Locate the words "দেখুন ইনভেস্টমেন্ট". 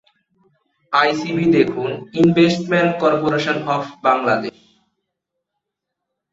1.57-2.91